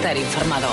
[0.00, 0.66] Informado.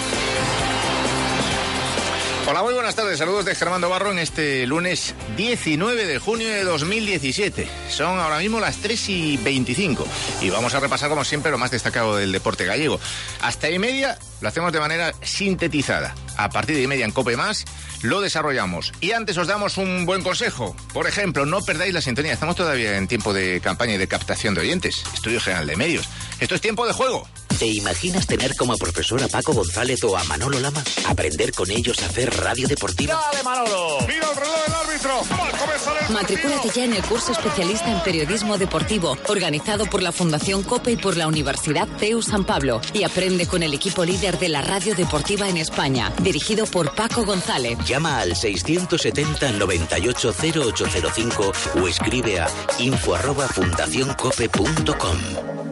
[2.48, 3.20] Hola, muy buenas tardes.
[3.20, 7.68] Saludos de Germán Barro en este lunes 19 de junio de 2017.
[7.90, 10.08] Son ahora mismo las 3 y 25
[10.41, 13.02] y vamos a repasar como siempre lo más destacado del deporte gallego.
[13.41, 16.16] Hasta y media lo hacemos de manera sintetizada.
[16.38, 17.66] A partir de y media en Cope Más
[18.04, 18.94] lo desarrollamos.
[19.02, 20.73] Y antes os damos un buen consejo.
[20.94, 22.32] Por ejemplo, no perdáis la sintonía.
[22.32, 25.04] Estamos todavía en tiempo de campaña y de captación de oyentes.
[25.13, 26.07] Estudio General de Medios.
[26.40, 27.27] Esto es tiempo de juego.
[27.60, 30.84] ¿Te imaginas tener como profesor a Paco González o a Manolo Lama?
[31.08, 33.16] Aprender con ellos a hacer radio deportiva.
[33.16, 33.98] ¡Dale, Manolo!
[34.02, 35.22] ¡Mira el reloj del árbitro!
[36.14, 40.98] Matricúlate ya en el curso especialista en periodismo deportivo, organizado por la Fundación COPE y
[40.98, 44.94] por la Universidad CEU San Pablo, y aprende con el equipo líder de la radio
[44.94, 47.80] deportiva en España, dirigido por Paco González.
[47.88, 55.66] Llama al 670 98 0805 o escribe a info arroba fundacioncope.com.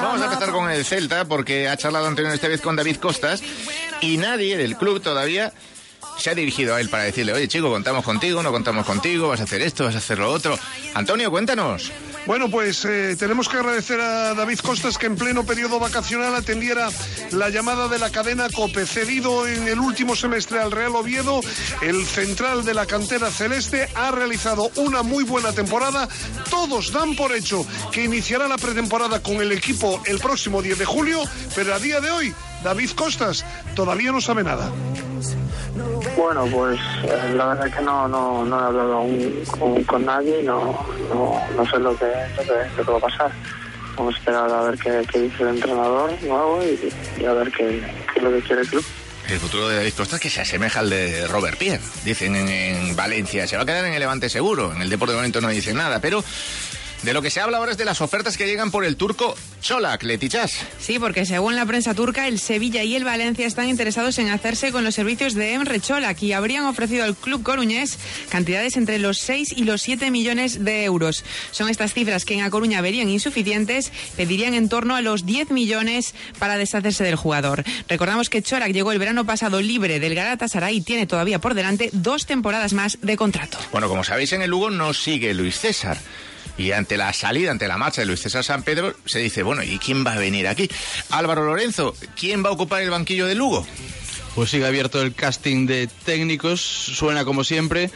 [0.00, 3.42] Vamos a empezar con el Celta porque ha charlado Antonio esta vez con David Costas
[4.00, 5.52] y nadie del club todavía
[6.18, 9.40] se ha dirigido a él para decirle, oye chico, contamos contigo, no contamos contigo, vas
[9.40, 10.58] a hacer esto, vas a hacer lo otro.
[10.94, 11.90] Antonio, cuéntanos.
[12.24, 16.88] Bueno, pues eh, tenemos que agradecer a David Costas que en pleno periodo vacacional atendiera
[17.32, 18.86] la llamada de la cadena COPE.
[18.86, 21.40] Cedido en el último semestre al Real Oviedo,
[21.80, 26.08] el central de la cantera celeste ha realizado una muy buena temporada.
[26.48, 30.84] Todos dan por hecho que iniciará la pretemporada con el equipo el próximo 10 de
[30.84, 31.22] julio,
[31.56, 34.70] pero a día de hoy, David Costas todavía no sabe nada.
[36.16, 39.44] Bueno, pues eh, la verdad es que no, no, no he hablado aún
[39.86, 43.32] con, nadie no, no, no sé lo que, lo que, va a pasar.
[43.96, 47.82] Vamos a esperar a ver qué, dice el entrenador nuevo y, y a ver qué,
[48.16, 48.84] es lo que quiere el club.
[49.28, 51.82] El futuro de David Costas que se asemeja al de Robert Pierre.
[52.04, 54.72] Dicen en, en Valencia, se va a quedar en el Levante seguro.
[54.74, 56.22] En el Deporte de momento no dicen nada, pero
[57.02, 59.34] de lo que se habla ahora es de las ofertas que llegan por el turco
[59.60, 60.52] Cholak, Letichas.
[60.78, 64.72] Sí, porque según la prensa turca, el Sevilla y el Valencia están interesados en hacerse
[64.72, 67.98] con los servicios de Emre Cholak y habrían ofrecido al club coruñés
[68.28, 71.24] cantidades entre los 6 y los 7 millones de euros.
[71.50, 75.50] Son estas cifras que en A Coruña verían insuficientes, pedirían en torno a los 10
[75.50, 77.64] millones para deshacerse del jugador.
[77.88, 81.90] Recordamos que Cholak llegó el verano pasado libre del Galatasaray y tiene todavía por delante
[81.92, 83.58] dos temporadas más de contrato.
[83.72, 85.98] Bueno, como sabéis, en el Lugo no sigue Luis César.
[86.58, 89.62] Y ante la salida, ante la marcha de Luis César San Pedro, se dice, bueno,
[89.62, 90.68] ¿y quién va a venir aquí?
[91.10, 93.66] Álvaro Lorenzo, ¿quién va a ocupar el banquillo de Lugo?
[94.34, 97.90] Pues sigue abierto el casting de técnicos, suena como siempre.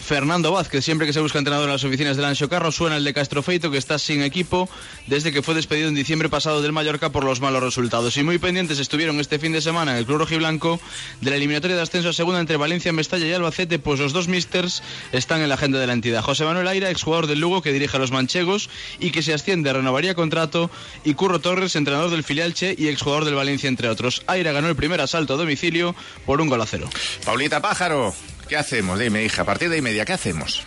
[0.00, 3.04] Fernando Vázquez, siempre que se busca entrenador en las oficinas del Ancho Carro, suena el
[3.04, 4.68] de Castrofeito, que está sin equipo
[5.06, 8.16] desde que fue despedido en diciembre pasado del Mallorca por los malos resultados.
[8.16, 10.80] Y muy pendientes estuvieron este fin de semana en el Club Rojiblanco
[11.20, 14.26] de la eliminatoria de ascenso a segunda entre Valencia, Mestalla y Albacete, pues los dos
[14.26, 16.22] misters están en la agenda de la entidad.
[16.22, 19.72] José Manuel Aira, exjugador del Lugo, que dirige a los manchegos y que se asciende,
[19.72, 20.70] renovaría contrato,
[21.04, 24.22] y Curro Torres, entrenador del filial Che y exjugador del Valencia, entre otros.
[24.26, 25.94] Aira ganó el primer asalto a domicilio
[26.26, 26.88] por un gol a cero.
[27.24, 28.14] Paulita Pájaro,
[28.50, 28.98] ¿qué hacemos?
[28.98, 30.64] Dime, hija, a partir de y media, ¿qué hacemos?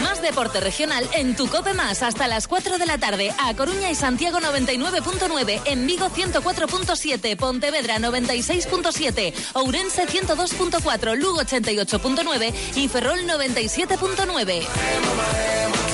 [0.00, 3.34] Más deporte regional en tu Cope Más hasta las 4 de la tarde.
[3.42, 12.86] A Coruña y Santiago 99.9, en Vigo 104.7, Pontevedra 96.7, Ourense 102.4, Lugo 88.9 y
[12.86, 15.85] Ferrol 97.9.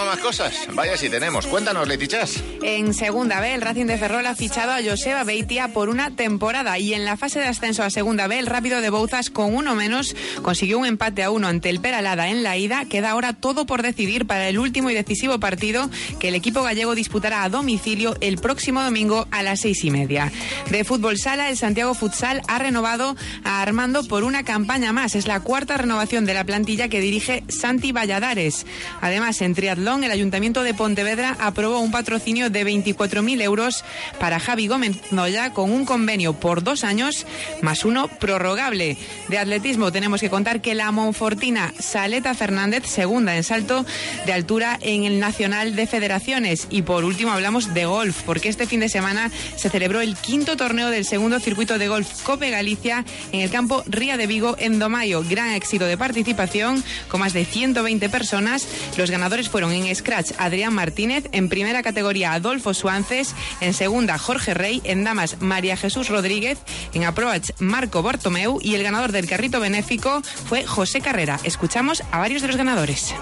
[0.00, 0.54] tenemos más cosas.
[0.74, 1.46] Vaya si tenemos.
[1.46, 2.42] Cuéntanos, Letichas.
[2.62, 6.78] En segunda B, el Racing de Ferrol ha fichado a Joseba Beitia por una temporada
[6.78, 9.74] y en la fase de ascenso a segunda B, el Rápido de Bouzas con uno
[9.74, 12.84] menos consiguió un empate a uno ante el Peralada en la ida.
[12.86, 16.94] Queda ahora todo por decidir para el último y decisivo partido que el equipo gallego
[16.94, 20.32] disputará a domicilio el próximo domingo a las seis y media.
[20.70, 25.14] De fútbol sala, el Santiago Futsal ha renovado a Armando por una campaña más.
[25.14, 28.66] Es la cuarta renovación de la plantilla que dirige Santi Valladares.
[29.00, 33.84] Además, en triatlón, el Ayuntamiento de Pontevedra aprobó un patrocinio de 24.000 euros
[34.20, 37.26] para Javi Gómez Noya con un convenio por dos años
[37.60, 38.96] más uno prorrogable.
[39.28, 43.84] De atletismo tenemos que contar que la Monfortina Saleta Fernández, segunda en salto
[44.26, 46.68] de altura en el Nacional de Federaciones.
[46.70, 50.56] Y por último hablamos de golf, porque este fin de semana se celebró el quinto
[50.56, 54.78] torneo del segundo circuito de golf Cope Galicia en el campo Ría de Vigo en
[54.78, 55.24] Domayo.
[55.28, 58.68] Gran éxito de participación con más de 120 personas.
[58.96, 64.54] Los ganadores fueron en Scratch Adrián Martínez, en primera categoría Adolfo Suances, en segunda Jorge
[64.54, 66.58] Rey, en damas María Jesús Rodríguez,
[66.94, 71.40] en approach Marco Bartomeu y el ganador del carrito benéfico fue José Carrera.
[71.44, 73.14] Escuchamos a varios de los ganadores.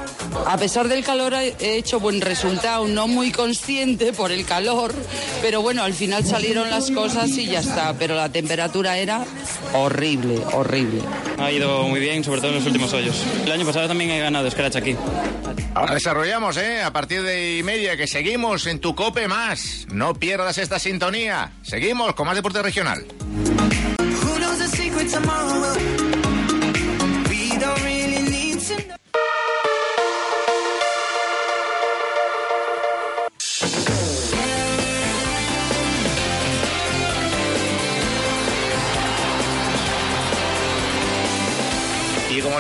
[0.46, 4.94] A pesar del calor he hecho buen resultado, no muy consciente por el calor,
[5.43, 9.25] pero bueno, al final salieron las cosas y ya está, pero la temperatura era
[9.75, 11.02] horrible, horrible.
[11.38, 13.25] Ha ido muy bien, sobre todo en los últimos hoyos.
[13.44, 14.96] El año pasado también he ganado Scratch aquí.
[15.75, 16.82] Ahora desarrollamos, ¿eh?
[16.82, 19.86] A partir de y media, que seguimos en tu cope más.
[19.90, 21.52] No pierdas esta sintonía.
[21.62, 23.04] Seguimos con más deporte regional.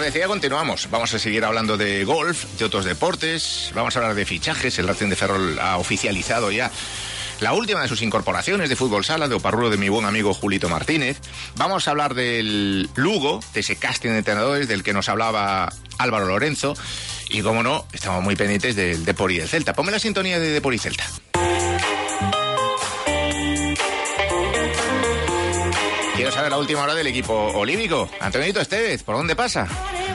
[0.08, 0.88] Decía, continuamos.
[0.90, 3.70] Vamos a seguir hablando de golf, de otros deportes.
[3.74, 4.78] Vamos a hablar de fichajes.
[4.78, 6.70] El Racing de Ferrol ha oficializado ya
[7.40, 10.70] la última de sus incorporaciones de fútbol sala, de Oparrulo de mi buen amigo Julito
[10.70, 11.20] Martínez.
[11.56, 16.24] Vamos a hablar del Lugo, de ese casting de entrenadores del que nos hablaba Álvaro
[16.24, 16.74] Lorenzo.
[17.28, 19.74] Y como no, estamos muy pendientes del Depor y del Celta.
[19.74, 21.04] Ponme la sintonía de Depor y Celta.
[26.38, 28.08] Saber la última hora del equipo olímpico.
[28.20, 29.66] Antonito Estevez, ¿por dónde pasa?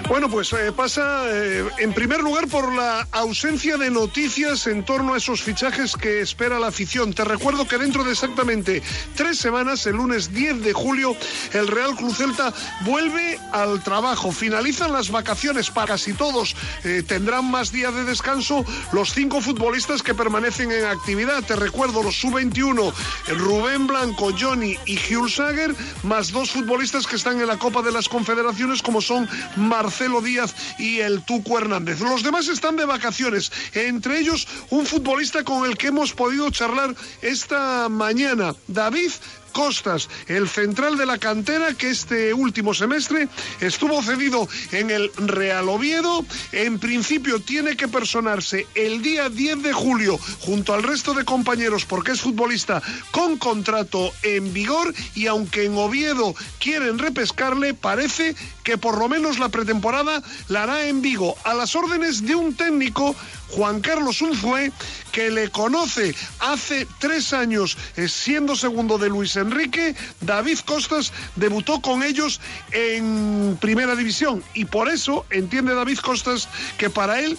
[0.10, 5.14] Bueno, pues eh, pasa eh, en primer lugar por la ausencia de noticias en torno
[5.14, 7.14] a esos fichajes que espera la afición.
[7.14, 8.84] Te recuerdo que dentro de exactamente
[9.16, 11.16] tres semanas, el lunes 10 de julio,
[11.54, 14.32] el Real Cruz Celta vuelve al trabajo.
[14.32, 16.56] Finalizan las vacaciones para casi todos.
[16.84, 21.44] Eh, tendrán más días de descanso los cinco futbolistas que permanecen en actividad.
[21.44, 22.94] Te recuerdo los sub-21,
[23.38, 25.74] Rubén Blanco, Johnny y Jules Sager,
[26.04, 30.24] más dos futbolistas que están en la Copa de las Confederaciones como son Marcelo Marcelo
[30.24, 32.00] Díaz y el Tuco Hernández.
[32.00, 36.96] Los demás están de vacaciones, entre ellos un futbolista con el que hemos podido charlar
[37.22, 39.12] esta mañana, David
[39.54, 43.30] Costas, el central de la cantera que este último semestre
[43.62, 46.26] estuvo cedido en el Real Oviedo.
[46.52, 51.86] En principio tiene que personarse el día 10 de julio junto al resto de compañeros
[51.86, 52.82] porque es futbolista
[53.12, 59.40] con contrato en vigor y aunque en Oviedo quieren repescarle, parece que por lo menos
[59.40, 63.16] la pretemporada la hará en Vigo a las órdenes de un técnico
[63.50, 64.72] Juan Carlos Unzué,
[65.12, 69.96] que le conoce hace tres años eh, siendo segundo de Luis Enrique.
[70.22, 76.90] David Costas debutó con ellos en primera división y por eso entiende David Costas que
[76.90, 77.38] para él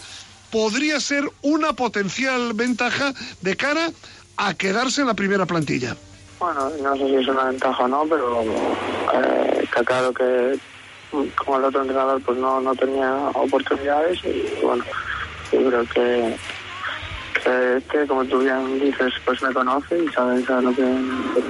[0.50, 3.91] podría ser una potencial ventaja de cara
[4.37, 5.97] a quedarse en la primera plantilla.
[6.38, 10.59] Bueno, no sé si es una ventaja o no, pero eh, está claro que
[11.37, 14.84] como el otro entrenador pues no, no tenía oportunidades y bueno
[15.52, 16.37] yo creo que,
[17.44, 20.82] que este, como tú bien dices, pues me conoce y sabe, lo, que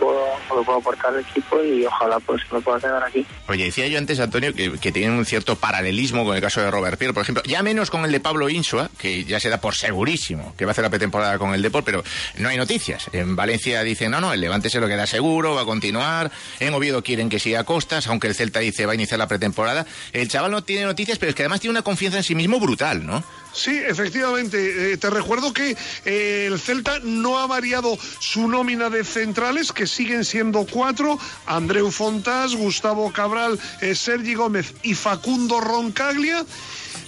[0.01, 3.27] puedo, puedo aportar al equipo y ojalá pues me pueda quedar aquí.
[3.49, 6.71] Oye, decía yo antes, Antonio, que, que tienen un cierto paralelismo con el caso de
[6.71, 9.61] Robert Pierre, por ejemplo, ya menos con el de Pablo Insua, que ya se da
[9.61, 12.03] por segurísimo que va a hacer la pretemporada con el Depor, pero
[12.39, 13.09] no hay noticias.
[13.13, 16.31] En Valencia dicen, no, no, el Levante se lo queda seguro, va a continuar.
[16.61, 19.29] En Oviedo quieren que siga a Costas, aunque el Celta dice va a iniciar la
[19.29, 19.87] pretemporada.
[20.13, 22.61] El chaval no tiene noticias, pero es que además tiene una confianza en sí mismo
[22.61, 23.25] brutal, ¿no?
[23.55, 24.93] Sí, efectivamente.
[24.93, 29.87] Eh, te recuerdo que eh, el Celta no ha variado su nómina de centrales, que
[29.87, 31.19] siguen siendo cuatro.
[31.47, 36.45] Andreu Fontás, Gustavo Cabral, eh, Sergi Gómez y Facundo Roncaglia.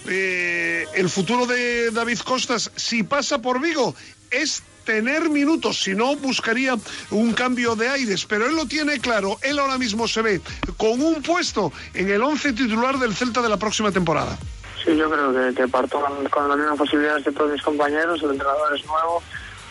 [0.07, 3.95] el futuro de David Costas, si pasa por Vigo,
[4.31, 6.79] es tener minutos, si no buscaría
[7.11, 10.41] un cambio de aires, pero él lo tiene claro, él ahora mismo se ve
[10.77, 14.39] con un puesto en el once titular del Celta de la próxima temporada.
[14.87, 16.01] Sí, yo creo que, que parto
[16.31, 19.21] con, las mismas posibilidades de todos mis compañeros, el entrenador es nuevo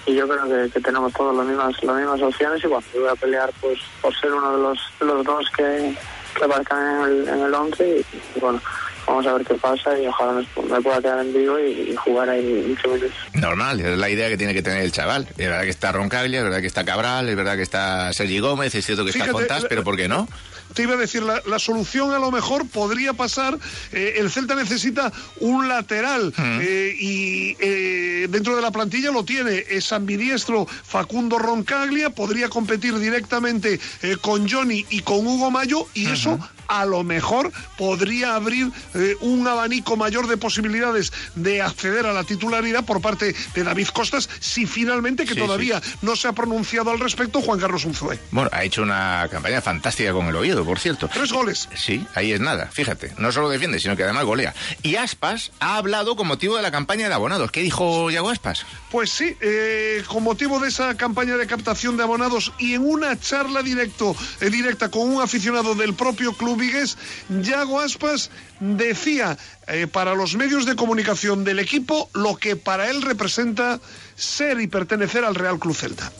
[0.05, 3.15] y yo creo que, tenemos todas las mismas, las mismas opciones y bueno, voy a
[3.15, 5.95] pelear pues por ser uno de los, de los dos que,
[6.37, 8.05] que aparezcan en el, en el 11
[8.35, 8.61] y, bueno,
[9.07, 12.65] vamos a ver qué pasa y ojalá me, pueda quedar en vivo y, jugar ahí
[12.67, 13.11] mucho minutos.
[13.35, 15.29] Normal, es la idea que tiene que tener el chaval.
[15.29, 18.39] Es verdad que está Roncaglia, es verdad que está Cabral, es verdad que está Sergi
[18.39, 20.27] Gómez, es cierto que está Fontás, pero ¿por qué no?
[20.75, 23.57] Te iba a decir, la, la solución a lo mejor podría pasar,
[23.91, 29.63] eh, el Celta necesita un lateral eh, y eh, dentro de la plantilla lo tiene,
[29.69, 33.79] es ambidiestro Facundo Roncaglia, podría competir directamente
[34.21, 39.47] con Johnny y con Hugo Mayo y eso a lo mejor podría abrir eh, un
[39.47, 44.65] abanico mayor de posibilidades de acceder a la titularidad por parte de David Costas, si
[44.65, 48.19] finalmente, que Sí, todavía no se ha pronunciado al respecto, Juan Carlos Unzué.
[48.31, 51.09] Bueno, ha hecho una campaña fantástica con el Oviedo, por cierto.
[51.13, 51.67] Tres goles.
[51.75, 53.13] Sí, ahí es nada, fíjate.
[53.17, 54.53] No solo defiende, sino que además golea.
[54.81, 57.51] Y Aspas ha hablado con motivo de la campaña de abonados.
[57.51, 58.65] ¿Qué dijo Yago Aspas?
[58.91, 63.19] Pues sí, eh, con motivo de esa campaña de captación de abonados y en una
[63.19, 66.97] charla directo, eh, directa con un aficionado del propio club Vigués,
[67.29, 73.01] Yago Aspas decía eh, para los medios de comunicación del equipo lo que para él
[73.01, 73.79] representa
[74.15, 76.11] ser y pertenecer al Real Club Celta.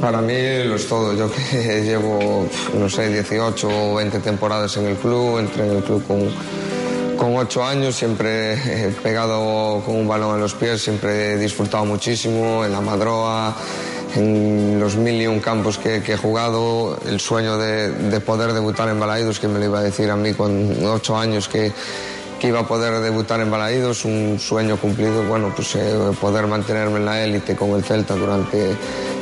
[0.00, 0.34] Para mí
[0.64, 1.14] lo es todo.
[1.14, 5.82] Yo que llevo, no sé, 18 o 20 temporadas en el club, entré en el
[5.82, 6.28] club con,
[7.16, 11.84] con 8 años, siempre he pegado con un balón en los pies, siempre he disfrutado
[11.84, 13.56] muchísimo en la Madroa,
[14.14, 18.88] en los mil y un campos que, he jugado, el sueño de, de poder debutar
[18.88, 21.72] en Balaidos, que me lo iba a decir a mí con 8 años que
[22.46, 27.06] iba a poder debutar en Balaídos, un sueño cumplido, bueno, pues eh, poder mantenerme en
[27.06, 28.76] la élite con el Celta durante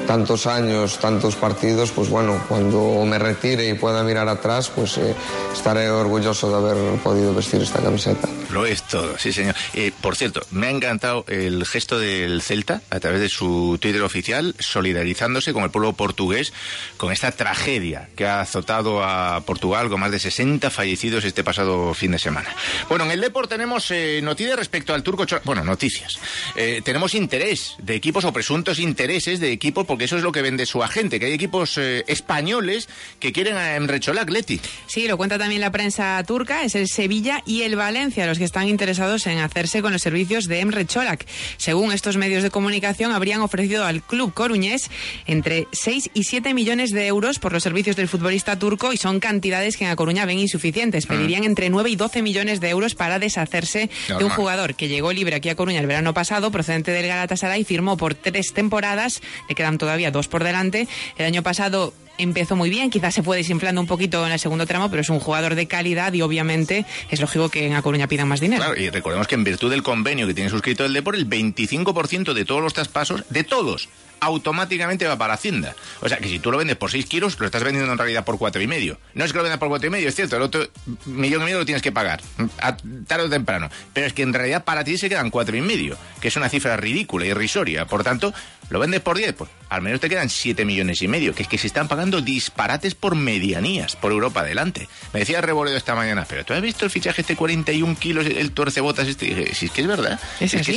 [0.07, 5.15] tantos años, tantos partidos, pues bueno, cuando me retire y pueda mirar atrás, pues eh,
[5.53, 8.29] estaré orgulloso de haber podido vestir esta camiseta.
[8.51, 9.55] Lo es todo, sí señor.
[9.73, 14.03] Eh, por cierto, me ha encantado el gesto del Celta a través de su Twitter
[14.03, 16.53] oficial, solidarizándose con el pueblo portugués
[16.99, 21.95] con esta tragedia que ha azotado a Portugal con más de 60 fallecidos este pasado
[21.95, 22.55] fin de semana.
[22.89, 25.25] Bueno, en el Deport tenemos eh, noticias respecto al turco.
[25.45, 26.19] Bueno, noticias.
[26.55, 30.41] Eh, tenemos interés de equipos o presuntos intereses de equipos, porque eso es lo que
[30.41, 32.89] vende su agente, que hay equipos eh, españoles
[33.21, 34.59] que quieren a Emre Cholak, Leti.
[34.87, 38.45] Sí, lo cuenta también la prensa turca, es el Sevilla y el Valencia los que
[38.45, 41.27] están interesados en hacerse con los servicios de Emre Cholak.
[41.59, 44.91] Según estos medios de comunicación, habrían ofrecido al club coruñés
[45.27, 49.21] entre 6 y 7 millones de euros por los servicios del futbolista turco y son
[49.21, 51.05] cantidades que en A Coruña ven insuficientes.
[51.05, 55.13] Pedirían entre 9 y 12 millones de euros para deshacerse de un jugador que llegó
[55.13, 59.21] libre aquí a Coruña el verano pasado, procedente del Galatasaray, firmó por tres temporadas,
[59.51, 60.87] le quedan todavía dos por delante.
[61.19, 64.65] El año pasado empezó muy bien, quizás se fue desinflando un poquito en el segundo
[64.65, 68.07] tramo, pero es un jugador de calidad y obviamente es lógico que en A Coruña
[68.07, 68.63] pidan más dinero.
[68.63, 72.33] Claro, y recordemos que en virtud del convenio que tiene suscrito el Depor, el 25%
[72.33, 73.89] de todos los traspasos, de todos,
[74.23, 75.75] automáticamente va para Hacienda.
[76.01, 78.25] O sea, que si tú lo vendes por 6 kilos, lo estás vendiendo en realidad
[78.25, 78.99] por cuatro y medio.
[79.15, 80.67] No es que lo vendas por cuatro y medio, es cierto, el otro
[81.07, 82.23] millón y medio lo tienes que pagar,
[82.61, 82.77] a-
[83.07, 83.69] tarde o temprano.
[83.93, 86.49] Pero es que en realidad para ti se quedan cuatro y medio, que es una
[86.49, 87.85] cifra ridícula, irrisoria.
[87.87, 88.33] Por tanto,
[88.71, 91.49] lo vendes por 10, pues al menos te quedan 7 millones y medio, que es
[91.49, 94.89] que se están pagando disparates por medianías, por Europa adelante.
[95.13, 98.53] Me decía Reboledo esta mañana, pero ¿tú has visto el fichaje este 41 kilos, el
[98.53, 99.27] torcebotas este?
[99.27, 100.21] Y dije, si es que es verdad.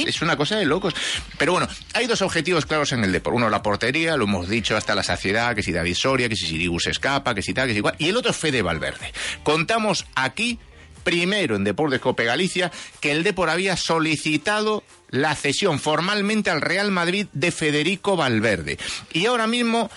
[0.08, 0.94] Es una cosa de locos.
[1.38, 3.35] Pero bueno, hay dos objetivos claros en el deporte.
[3.36, 6.48] Uno, la portería, lo hemos dicho hasta la saciedad, que si David Soria, que si
[6.48, 7.94] Sirigu se escapa, que si tal, que si igual.
[7.98, 9.12] Y el otro es Fede Valverde.
[9.44, 10.58] Contamos aquí,
[11.04, 16.92] primero en Deportes Cope Galicia, que el Depor había solicitado la cesión formalmente al Real
[16.92, 18.78] Madrid de Federico Valverde.
[19.12, 19.92] Y ahora mismo,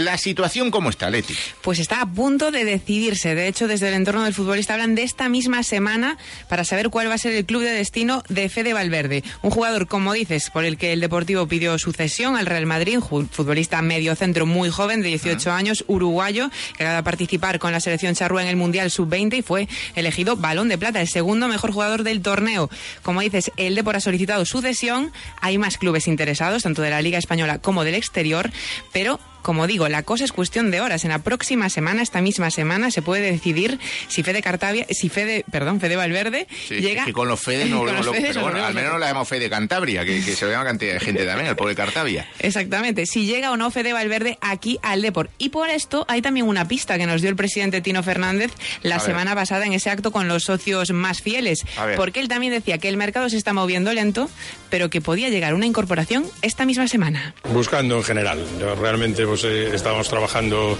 [0.00, 1.34] la situación cómo está, Leti.
[1.62, 3.34] Pues está a punto de decidirse.
[3.34, 7.10] De hecho, desde el entorno del futbolista hablan de esta misma semana para saber cuál
[7.10, 9.24] va a ser el club de destino de Fede Valverde.
[9.42, 13.28] Un jugador, como dices, por el que el Deportivo pidió sucesión al Real Madrid, un
[13.28, 17.80] futbolista medio centro muy joven, de 18 años, uruguayo, que acaba de participar con la
[17.80, 21.72] selección charrúa en el Mundial Sub-20 y fue elegido balón de plata, el segundo mejor
[21.72, 22.70] jugador del torneo.
[23.02, 25.12] Como dices, el Depor ha solicitado su cesión.
[25.40, 28.50] Hay más clubes interesados, tanto de la Liga Española como del exterior,
[28.92, 31.04] pero como digo, la cosa es cuestión de horas.
[31.06, 33.78] En la próxima semana, esta misma semana, se puede decidir
[34.08, 37.00] si Fede Cartavia, si Fede, perdón, Fede Valverde Sí, llega.
[37.00, 39.06] es que con los Fede no los locos, Fedes pero bueno, al menos no la
[39.06, 42.28] llamamos Fede Cantabria, que, que se lo llama cantidad de gente también, el pobre Cartavia.
[42.40, 45.30] Exactamente, si llega o no Fede Valverde aquí al Deport.
[45.38, 48.52] Y por esto hay también una pista que nos dio el presidente Tino Fernández
[48.82, 49.06] la A ver.
[49.06, 51.64] semana pasada en ese acto con los socios más fieles.
[51.96, 54.28] Porque él también decía que el mercado se está moviendo lento,
[54.68, 57.34] pero que podía llegar una incorporación esta misma semana.
[57.54, 58.44] Buscando en general.
[58.78, 60.78] Realmente pues, eh, estamos trabajando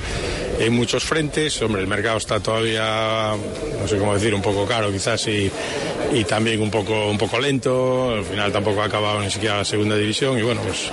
[0.58, 1.60] en muchos frentes.
[1.62, 3.34] Hombre, el mercado está todavía,
[3.80, 5.50] no sé cómo decir, un poco caro quizás y,
[6.12, 8.14] y también un poco, un poco lento.
[8.14, 10.90] Al final tampoco ha acabado ni siquiera la segunda división y bueno, pues...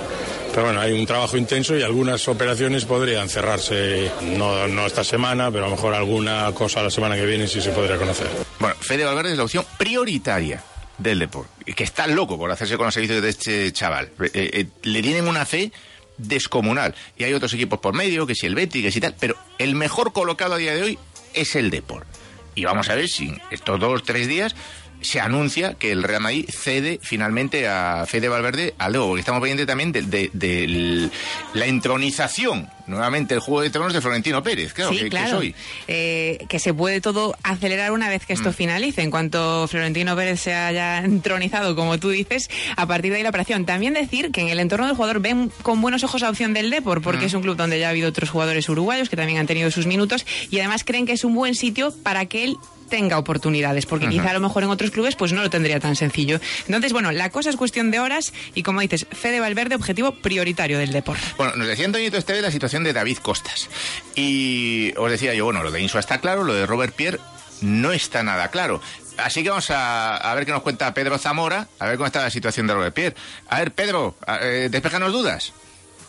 [0.52, 5.50] Pero bueno, hay un trabajo intenso y algunas operaciones podrían cerrarse, no, no esta semana,
[5.50, 8.26] pero a lo mejor alguna cosa la semana que viene sí se podría conocer.
[8.58, 10.64] Bueno, Fede Valverde es la opción prioritaria
[10.96, 11.74] del deporte.
[11.74, 14.10] Que está loco por hacerse con los servicios de este chaval.
[14.18, 15.70] Eh, eh, le tienen una fe
[16.18, 16.94] descomunal.
[17.16, 19.14] Y hay otros equipos por medio, que si el Betty, que si tal.
[19.18, 20.98] Pero el mejor colocado a día de hoy
[21.34, 22.06] es el Depor.
[22.54, 24.56] Y vamos a ver si estos dos tres días
[25.00, 29.40] se anuncia que el Real Madrid cede finalmente a Fede Valverde al Depor, porque estamos
[29.40, 31.10] pendientes también de, de- de
[31.54, 35.38] la entronización, nuevamente el Juego de Tronos de Florentino Pérez, claro, sí, que, que claro.
[35.38, 35.54] soy.
[35.88, 38.54] Eh, que se puede todo acelerar una vez que esto Mm.
[38.54, 39.02] finalice.
[39.02, 43.30] En cuanto Florentino Pérez se haya entronizado, como tú dices, a partir de ahí la
[43.30, 43.64] operación.
[43.66, 46.70] También decir que en el entorno del jugador ven con buenos ojos la opción del
[46.70, 47.28] Depor, porque Mm.
[47.28, 49.86] es un club donde ya ha habido otros jugadores uruguayos que también han tenido sus
[49.86, 52.56] minutos y además creen que es un buen sitio para que él
[52.88, 55.96] tenga oportunidades, porque quizá a lo mejor en otros clubes pues no lo tendría tan
[55.96, 56.40] sencillo.
[56.66, 60.78] Entonces, bueno, la cosa es cuestión de horas y como dices, Fede Valverde, objetivo prioritario
[60.78, 61.16] del Depor.
[61.36, 63.68] Bueno, nos decía Antonio Esteve la situación de David Costas.
[64.14, 67.20] Y os decía yo, bueno, lo de Insua está claro, lo de Robert Pierre
[67.60, 68.80] no está nada claro.
[69.16, 72.22] Así que vamos a, a ver qué nos cuenta Pedro Zamora, a ver cómo está
[72.22, 73.16] la situación de Robert Pierre.
[73.48, 75.52] A ver, Pedro, eh, despejanos dudas.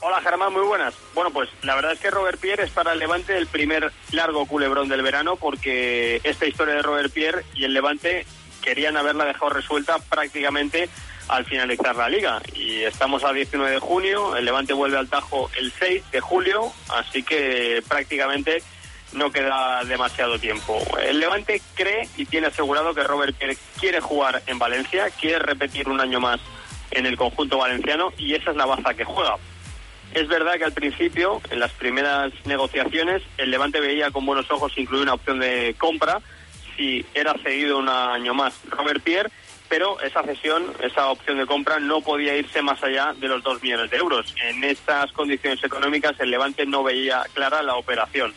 [0.09, 0.93] Hola Germán, muy buenas.
[1.13, 4.45] Bueno, pues la verdad es que Robert Pierre es para el Levante el primer largo
[4.45, 8.25] culebrón del verano porque esta historia de Robert Pierre y el Levante
[8.61, 10.87] querían haberla dejado resuelta prácticamente
[11.27, 12.41] al finalizar la liga.
[12.53, 16.71] Y estamos a 19 de junio, el Levante vuelve al Tajo el 6 de julio,
[16.87, 18.63] así que prácticamente
[19.11, 20.81] no queda demasiado tiempo.
[21.01, 25.89] El Levante cree y tiene asegurado que Robert Pierre quiere jugar en Valencia, quiere repetir
[25.89, 26.39] un año más
[26.91, 29.35] en el conjunto valenciano y esa es la baza que juega.
[30.13, 34.77] Es verdad que al principio, en las primeras negociaciones, el Levante veía con buenos ojos
[34.77, 36.21] incluir una opción de compra
[36.75, 39.31] si era cedido un año más Robert Pierre,
[39.67, 43.61] pero esa cesión, esa opción de compra no podía irse más allá de los 2
[43.63, 44.33] millones de euros.
[44.41, 48.33] En estas condiciones económicas el Levante no veía clara la operación.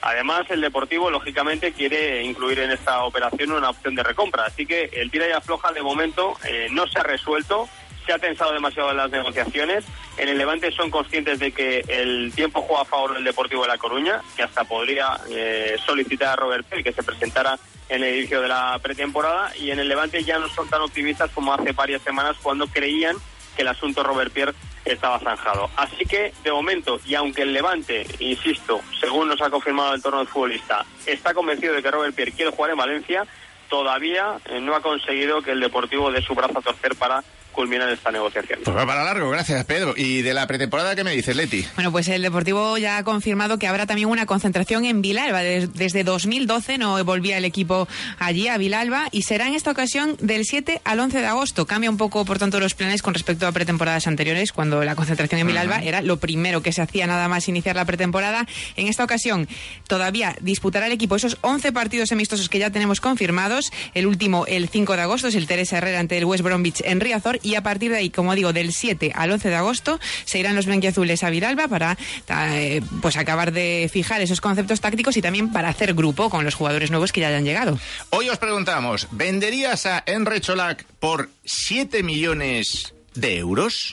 [0.00, 4.44] Además, el Deportivo, lógicamente, quiere incluir en esta operación una opción de recompra.
[4.44, 7.68] Así que el tira y afloja, de momento, eh, no se ha resuelto.
[8.08, 9.84] Se ha tensado demasiado en las negociaciones.
[10.16, 13.68] En el Levante son conscientes de que el tiempo juega a favor del Deportivo de
[13.68, 17.58] La Coruña, que hasta podría eh, solicitar a Robert Pell que se presentara
[17.90, 19.54] en el inicio de la pretemporada.
[19.58, 23.14] Y en el Levante ya no son tan optimistas como hace varias semanas cuando creían
[23.54, 24.54] que el asunto Robert Pierre
[24.86, 25.68] estaba zanjado.
[25.76, 30.20] Así que, de momento, y aunque el Levante, insisto, según nos ha confirmado el torno
[30.20, 33.26] del futbolista, está convencido de que Robert Pierre quiere jugar en Valencia,
[33.68, 37.22] todavía eh, no ha conseguido que el Deportivo dé su brazo a torcer para
[37.58, 38.60] culminar esta negociación.
[38.62, 39.94] Pues va para largo, gracias Pedro.
[39.96, 41.66] ¿Y de la pretemporada qué me dices, Leti?
[41.74, 45.40] Bueno, pues el Deportivo ya ha confirmado que habrá también una concentración en Vilalba.
[45.40, 47.88] Des- Desde 2012 no volvía el equipo
[48.20, 51.66] allí, a Vilalba, y será en esta ocasión del 7 al 11 de agosto.
[51.66, 55.40] Cambia un poco, por tanto, los planes con respecto a pretemporadas anteriores, cuando la concentración
[55.40, 58.46] en Vilalba era lo primero que se hacía nada más iniciar la pretemporada.
[58.76, 59.48] En esta ocasión
[59.88, 63.72] todavía disputará el equipo esos 11 partidos amistosos que ya tenemos confirmados.
[63.94, 67.00] El último, el 5 de agosto, es el Teresa Herrera ante el West Bromwich en
[67.00, 67.40] Riazor.
[67.48, 70.54] Y a partir de ahí, como digo, del 7 al 11 de agosto, se irán
[70.54, 71.96] los blanquiazules a Viralba para
[72.28, 76.54] eh, pues acabar de fijar esos conceptos tácticos y también para hacer grupo con los
[76.54, 77.78] jugadores nuevos que ya hayan llegado.
[78.10, 83.92] Hoy os preguntamos, ¿venderías a Enre Cholac por 7 millones de euros?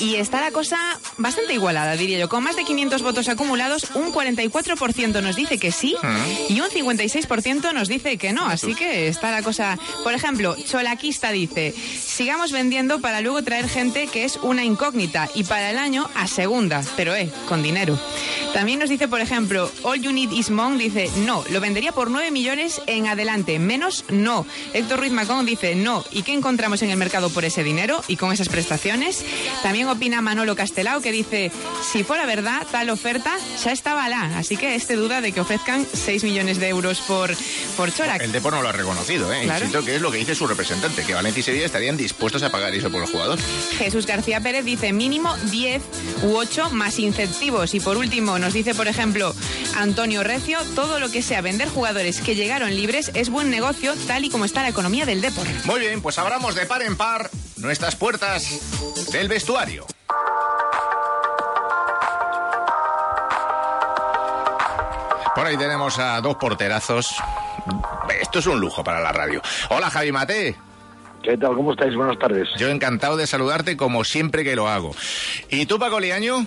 [0.00, 0.78] Y está la cosa
[1.16, 2.28] bastante igualada, diría yo.
[2.28, 5.96] Con más de 500 votos acumulados, un 44% nos dice que sí
[6.48, 8.46] y un 56% nos dice que no.
[8.46, 9.78] Así que está la cosa.
[10.04, 15.44] Por ejemplo, Cholaquista dice: sigamos vendiendo para luego traer gente que es una incógnita y
[15.44, 17.98] para el año a segunda, pero eh, con dinero.
[18.52, 22.10] También nos dice, por ejemplo, All You Need Is Monk dice: no, lo vendería por
[22.10, 24.46] 9 millones en adelante, menos no.
[24.72, 26.04] Héctor Ruiz Macón dice: no.
[26.10, 29.24] ¿Y qué encontramos en el mercado por ese dinero y con esas prestaciones?
[29.62, 31.50] También opina Manolo Castelao que dice,
[31.92, 34.38] si fuera verdad tal oferta, ya estaba la.
[34.38, 37.34] Así que este duda de que ofrezcan 6 millones de euros por,
[37.76, 38.22] por Chorac.
[38.22, 39.42] El Depor no lo ha reconocido, ¿eh?
[39.44, 39.64] Claro.
[39.64, 42.50] Insisto que es lo que dice su representante, que Valencia y Sevilla estarían dispuestos a
[42.50, 43.38] pagar eso por el jugador.
[43.78, 45.82] Jesús García Pérez dice mínimo 10
[46.24, 47.74] u 8 más incentivos.
[47.74, 49.34] Y por último nos dice, por ejemplo,
[49.76, 54.24] Antonio Recio, todo lo que sea vender jugadores que llegaron libres es buen negocio tal
[54.24, 55.54] y como está la economía del deporte.
[55.64, 59.86] Muy bien, pues abramos de par en par nuestras puertas del vestuario.
[65.34, 67.14] Por ahí tenemos a dos porterazos.
[68.20, 69.42] Esto es un lujo para la radio.
[69.70, 70.56] Hola, Javi Mate.
[71.22, 71.54] ¿Qué tal?
[71.56, 71.94] ¿Cómo estáis?
[71.94, 72.48] Buenas tardes.
[72.56, 74.94] Yo encantado de saludarte como siempre que lo hago.
[75.50, 76.46] ¿Y tú, Paco Liaño?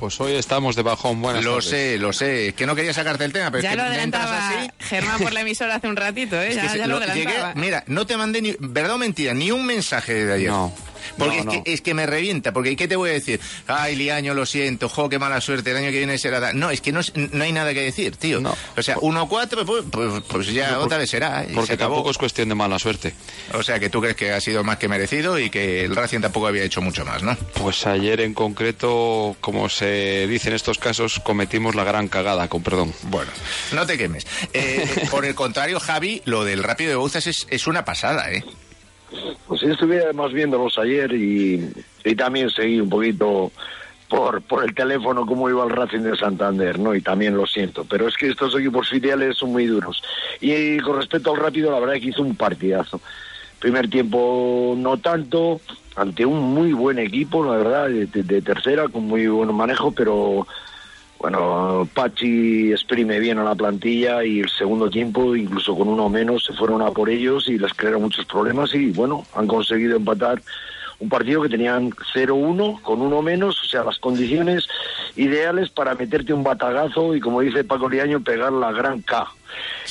[0.00, 1.20] Pues hoy estamos de bajón.
[1.20, 1.68] Buenas Lo tardes.
[1.68, 2.48] sé, lo sé.
[2.48, 4.60] Es que no quería sacarte el tema, pero ya es que lo me entras adelantaba
[4.62, 4.70] así.
[4.80, 6.48] Germán por la emisora hace un ratito, ¿eh?
[6.48, 7.54] Es Ya, que se- ya lo lo- llegué- adelantaba.
[7.54, 10.48] mira, no te mandé ni, verdad o mentira, ni un mensaje de ayer.
[10.50, 10.72] No,
[11.18, 11.64] Porque No, es, no.
[11.64, 13.40] Que, es que me revienta, porque ¿qué te voy a decir?
[13.66, 16.52] Ay, Liaño, lo siento, jo, qué mala suerte, el año que viene será...
[16.52, 18.40] No, es que no, no hay nada que decir, tío.
[18.76, 21.44] O sea, 1-4, pues, pues, pues ya por- otra vez será.
[21.46, 21.94] se Porque acabó.
[21.94, 23.14] tampoco es cuestión de mala suerte.
[23.54, 26.20] O sea, que tú crees que ha sido más que merecido y que el Racing
[26.20, 27.36] tampoco había hecho mucho más, ¿no?
[27.54, 32.62] Pues ayer en concreto, como se dice en estos casos, cometimos la gran cagada, con
[32.62, 32.92] perdón.
[33.04, 33.30] Bueno,
[33.72, 34.26] no te quemes.
[34.52, 38.30] Eh, eh, por el contrario, Javi, lo del Rápido de Bouzas es, es una pasada,
[38.32, 38.44] ¿eh?
[39.46, 41.68] Pues sí, estuvimos viéndolos ayer y,
[42.04, 43.50] y también seguí un poquito
[44.08, 46.94] por, por el teléfono cómo iba el Racing de Santander, ¿no?
[46.94, 50.00] Y también lo siento, pero es que estos equipos filiales son muy duros.
[50.40, 53.00] Y con respecto al Rápido, la verdad es que hizo un partidazo.
[53.58, 55.60] Primer tiempo no tanto,
[55.96, 60.46] ante un muy buen equipo, la verdad, de- de tercera, con muy buen manejo, pero
[61.20, 66.44] bueno, Pachi exprime bien a la plantilla y el segundo tiempo, incluso con uno menos,
[66.44, 70.40] se fueron a por ellos y les crearon muchos problemas y bueno, han conseguido empatar
[70.98, 74.66] un partido que tenían 0-1 con uno menos, o sea, las condiciones
[75.14, 79.26] ideales para meterte un batagazo y como dice Paco Liaño, pegar la gran K.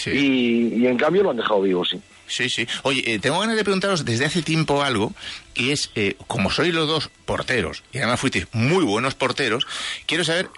[0.07, 2.01] Y, y en cambio lo han dejado vivo, sí.
[2.25, 2.67] Sí, sí.
[2.83, 5.13] Oye, eh, tengo ganas de preguntaros desde hace tiempo algo,
[5.55, 9.67] y es, eh, como sois los dos porteros, y además fuisteis muy buenos porteros,
[10.05, 10.49] quiero saber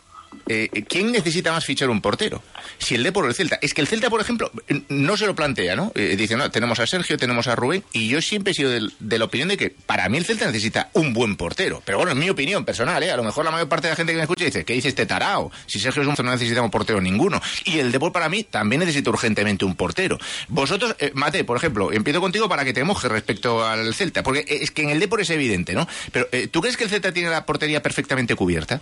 [0.48, 2.42] eh, quién necesita más fichar un portero.
[2.78, 3.60] Si el Depor o el Celta.
[3.62, 5.92] Es que el Celta, por ejemplo, eh, no se lo plantea, ¿no?
[5.96, 9.20] Eh, dice, no, tenemos a Sergio, tenemos a Rubén, y yo siempre he sido de,
[9.20, 11.82] la opinión de que para mí el Celta necesita un buen portero.
[11.86, 13.12] Pero bueno, es mi opinión personal, ¿eh?
[13.12, 14.90] A lo mejor la mayor parte de la gente que me escucha dice, ¿qué dice
[14.90, 15.52] este tarao?
[15.68, 17.42] Si Sergio es un no necesitamos portero ninguno.
[17.66, 20.20] Y el Depor para mí también necesita urgentemente un portero.
[20.50, 24.42] Vosotros, eh, Mate, por ejemplo, empiezo contigo para que te mojes respecto al Celta, porque
[24.42, 25.88] eh, es que en el Depor es evidente, ¿no?
[26.12, 28.82] Pero ¿tú crees que el Celta tiene la portería perfectamente cubierta?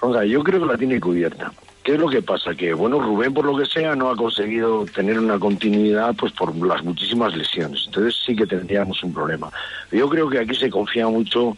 [0.00, 1.52] Oiga, yo creo que la tiene cubierta.
[1.82, 2.54] ¿Qué es lo que pasa?
[2.54, 6.54] Que, bueno, Rubén, por lo que sea, no ha conseguido tener una continuidad pues por
[6.54, 7.84] las muchísimas lesiones.
[7.86, 9.50] Entonces sí que tendríamos un problema.
[9.90, 11.56] Yo creo que aquí se confía mucho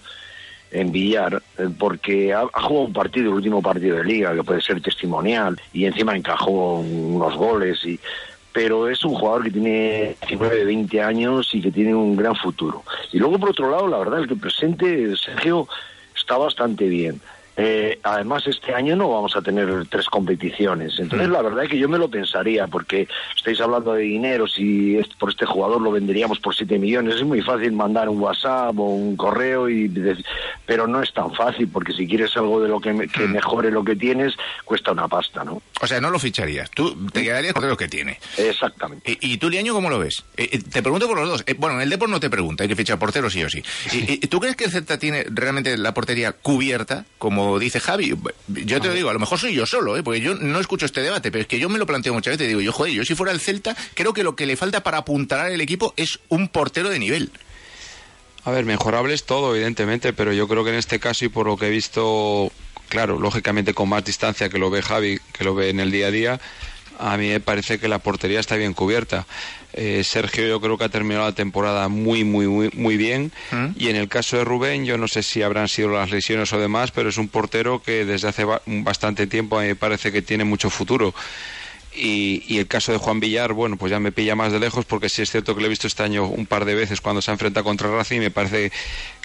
[0.70, 4.60] en Villar, eh, porque ha, jugado un partido, el último partido de liga, que puede
[4.60, 7.98] ser testimonial, y encima encajó unos goles y
[8.52, 12.82] pero es un jugador que tiene 19, 20 años y que tiene un gran futuro.
[13.12, 15.68] Y luego, por otro lado, la verdad, el que presente Sergio
[16.16, 17.20] está bastante bien.
[17.62, 20.98] Eh, además, este año no vamos a tener tres competiciones.
[20.98, 24.96] Entonces, la verdad es que yo me lo pensaría, porque estáis hablando de dinero, si
[24.96, 28.78] es- por este jugador lo venderíamos por 7 millones, es muy fácil mandar un WhatsApp
[28.78, 29.90] o un correo, y
[30.66, 33.70] pero no es tan fácil, porque si quieres algo de lo que, me- que mejore
[33.70, 35.60] lo que tienes, cuesta una pasta, ¿no?
[35.82, 36.70] O sea, no lo ficharías.
[36.70, 38.18] Tú te quedarías con lo que tiene.
[38.38, 39.18] Exactamente.
[39.20, 40.22] ¿Y, y tú, Liaño, cómo lo ves?
[40.36, 41.44] Eh, eh, te pregunto por los dos.
[41.46, 43.62] Eh, bueno, en el Depor no te pregunta, hay que fichar portero sí o sí.
[43.92, 48.14] ¿Y, y- ¿Tú crees que el Celta tiene realmente la portería cubierta, como dice Javi?
[48.48, 50.02] Yo te lo digo, a lo mejor soy yo solo, ¿eh?
[50.02, 52.48] porque yo no escucho este debate, pero es que yo me lo planteo muchas veces.
[52.48, 54.98] Digo, yo, joder, yo si fuera el Celta, creo que lo que le falta para
[54.98, 57.30] apuntalar el equipo es un portero de nivel.
[58.44, 61.46] A ver, mejorable es todo, evidentemente, pero yo creo que en este caso y por
[61.46, 62.50] lo que he visto,
[62.88, 66.06] claro, lógicamente con más distancia que lo ve Javi, que lo ve en el día
[66.06, 66.40] a día,
[66.98, 69.26] a mí me parece que la portería está bien cubierta.
[69.74, 73.32] Eh, Sergio yo creo que ha terminado la temporada muy, muy, muy, muy bien.
[73.76, 76.58] Y en el caso de Rubén, yo no sé si habrán sido las lesiones o
[76.58, 80.10] demás, pero es un portero que desde hace ba- bastante tiempo a mí me parece
[80.12, 81.14] que tiene mucho futuro.
[81.94, 84.84] Y, y el caso de Juan Villar, bueno, pues ya me pilla más de lejos
[84.84, 87.20] porque sí es cierto que lo he visto este año un par de veces cuando
[87.20, 88.70] se ha enfrentado contra Racing y me parece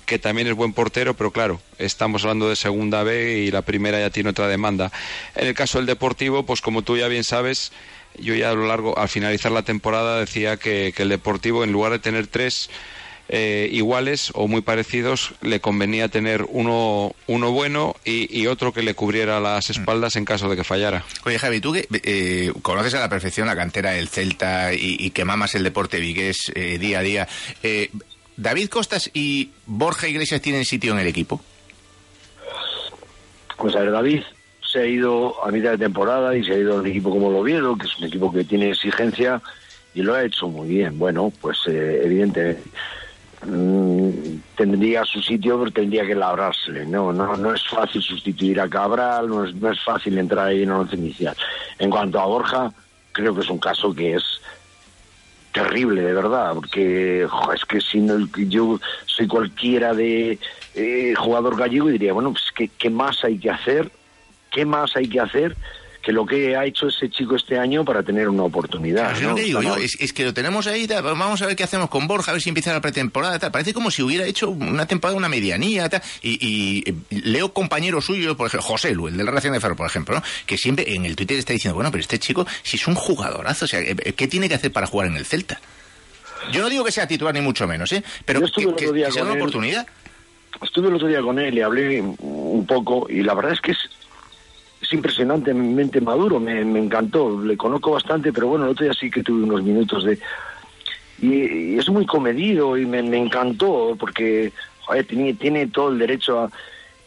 [0.07, 3.99] que también es buen portero, pero claro, estamos hablando de segunda B y la primera
[3.99, 4.91] ya tiene otra demanda.
[5.35, 7.71] En el caso del Deportivo, pues como tú ya bien sabes,
[8.19, 11.71] yo ya a lo largo, al finalizar la temporada decía que, que el Deportivo, en
[11.71, 12.69] lugar de tener tres
[13.27, 18.83] eh, iguales o muy parecidos, le convenía tener uno, uno bueno y, y otro que
[18.83, 21.03] le cubriera las espaldas en caso de que fallara.
[21.25, 25.09] Oye, Javi, tú que eh, conoces a la perfección la cantera del Celta y, y
[25.09, 27.27] que mamas el deporte vigués eh, día a día,
[27.63, 27.89] eh,
[28.37, 31.41] ¿David Costas y Borja Iglesias tienen sitio en el equipo?
[33.57, 34.21] Pues a ver, David
[34.75, 37.39] se ha ido a mitad de temporada y se ha ido al equipo como lo
[37.39, 39.41] Oviedo, que es un equipo que tiene exigencia
[39.93, 40.99] y lo ha hecho muy bien.
[40.99, 42.61] Bueno, pues eh, evidentemente
[43.45, 44.09] mm,
[44.57, 46.85] tendría su sitio, pero tendría que labrársele.
[46.85, 50.63] No, no, no es fácil sustituir a Cabral, no es, no es fácil entrar ahí
[50.63, 51.37] en el once inicial.
[51.79, 52.73] En cuanto a Borja,
[53.13, 54.41] creo que es un caso que es
[55.53, 60.37] terrible, de verdad, porque es que si no, yo soy cualquiera de
[60.73, 63.89] eh, jugador gallego y diría, bueno, pues ¿qué, ¿qué más hay que hacer?
[64.55, 65.55] ¿Qué más hay que hacer
[66.01, 69.17] que lo que ha hecho ese chico este año para tener una oportunidad?
[69.17, 71.03] Claro, es que digo O sea, yo, no- es, es que lo tenemos ahí, tal,
[71.03, 73.51] vamos a ver qué hacemos con Borja, a ver si empieza la pretemporada, tal.
[73.51, 76.01] Parece como si hubiera hecho una temporada, una medianía, tal.
[76.21, 79.59] Y, y, eh, leo compañeros suyos, por ejemplo, José Lu, el de la Relación de
[79.59, 80.23] Ferro, por ejemplo, ¿no?
[80.45, 83.65] que siempre en el Twitter está diciendo, bueno, pero este chico, si es un jugadorazo,
[83.65, 85.59] o sea, eh, ¿qué tiene que hacer para jugar en el Celta?
[86.51, 88.03] Yo no digo que sea titular ni mucho menos, ¿eh?
[88.25, 89.39] Pero que, que- que sea una él.
[89.41, 89.87] oportunidad.
[90.61, 93.71] Estuve el otro día con él y hablé un poco y la verdad es que
[93.71, 93.77] es,
[94.85, 99.09] es impresionantemente maduro, me, me encantó, le conozco bastante, pero bueno, el otro día sí
[99.09, 100.19] que tuve unos minutos de...
[101.19, 105.99] Y, y es muy comedido y me, me encantó porque joder, tiene, tiene todo el
[105.99, 106.51] derecho a...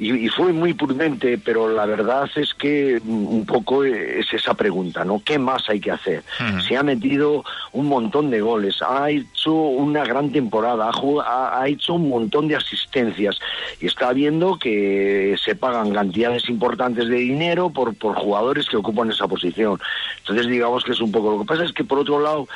[0.01, 5.05] Y, y fue muy prudente, pero la verdad es que un poco es esa pregunta,
[5.05, 5.21] ¿no?
[5.25, 6.23] ¿Qué más hay que hacer?
[6.69, 11.95] Se ha metido un montón de goles, ha hecho una gran temporada, ha, ha hecho
[11.95, 13.39] un montón de asistencias
[13.81, 19.11] y está viendo que se pagan cantidades importantes de dinero por, por jugadores que ocupan
[19.11, 19.79] esa posición.
[20.19, 21.33] Entonces digamos que es un poco...
[21.33, 22.49] Lo que pasa es que por otro lado,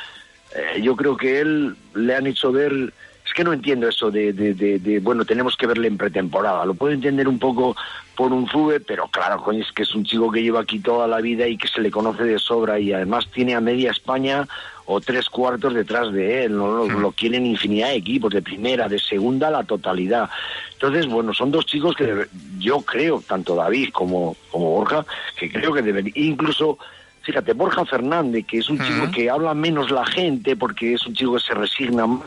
[0.55, 2.93] eh, yo creo que él le han hecho ver...
[3.33, 6.63] Es que no entiendo eso de, de, de- de, bueno, tenemos que verle en pretemporada.
[6.67, 7.75] Lo puedo entender un poco
[8.15, 11.07] por un fube, pero claro, coño, es que es un chico que lleva aquí toda
[11.07, 14.47] la vida y que se le conoce de sobra y además tiene a media España
[14.85, 16.55] o tres cuartos detrás de él.
[16.55, 16.67] ¿no?
[16.85, 20.29] Lo, lo quieren infinidad de equipos, de primera, de segunda, la totalidad.
[20.73, 22.27] Entonces, bueno, son dos chicos que
[22.59, 25.07] yo creo, tanto David como, como Borja,
[25.39, 26.77] que creo que deberían, incluso
[27.25, 31.13] Fíjate, Borja Fernández, que es un chico que habla menos la gente porque es un
[31.15, 32.21] chico que se resigna más.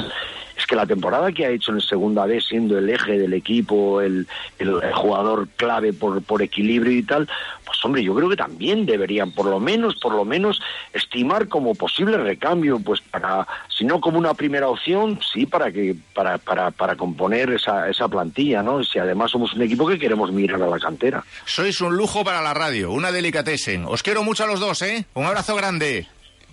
[0.56, 4.00] Es que la temporada que ha hecho en segunda vez, siendo el eje del equipo,
[4.00, 4.26] el,
[4.58, 7.28] el- el jugador clave por, por equilibrio y tal,
[7.64, 10.60] pues hombre, yo creo que también deberían, por lo menos, por lo menos,
[10.94, 15.94] estimar como posible recambio, pues para, si no como una primera opción, sí para que,
[16.14, 18.82] para, para, para componer esa, esa plantilla, ¿no?
[18.82, 21.22] Si además somos un equipo que queremos mirar a la cantera.
[21.44, 23.84] Sois un lujo para la radio, una delicatessen.
[23.84, 25.04] Os quiero mucho a los dos, ¿eh?
[25.14, 26.06] Un abrazo grande.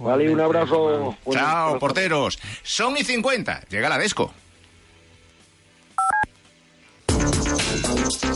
[0.03, 1.15] Vale, un abrazo.
[1.31, 2.37] Chao, porteros.
[2.61, 3.61] Son y 50.
[3.69, 4.33] Llega la Desco.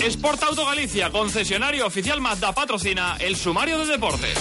[0.01, 4.37] Sport Auto Galicia, concesionario oficial Mazda, patrocina el sumario de deportes.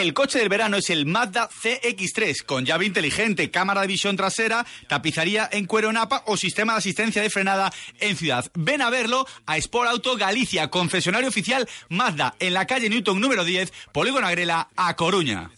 [0.00, 4.64] El coche del verano es el Mazda CX3 con llave inteligente, cámara de visión trasera,
[4.88, 8.50] tapizaría en cuero napa o sistema de asistencia de frenada en ciudad.
[8.54, 13.44] Ven a verlo a Sport Auto Galicia, concesionario oficial Mazda en la calle Newton número
[13.44, 15.50] 10, Polígono Agrela, A Coruña.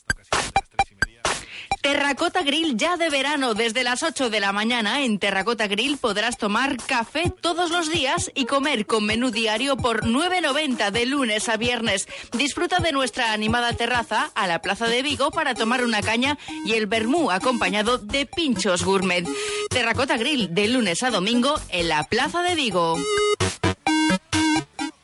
[1.83, 3.55] Terracota Grill ya de verano.
[3.55, 8.31] Desde las 8 de la mañana en Terracota Grill podrás tomar café todos los días
[8.37, 12.07] y comer con menú diario por 9.90 de lunes a viernes.
[12.39, 16.75] Disfruta de nuestra animada terraza a la Plaza de Vigo para tomar una caña y
[16.75, 19.27] el vermú acompañado de pinchos gourmet.
[19.69, 22.97] Terracota Grill de lunes a domingo en la Plaza de Vigo.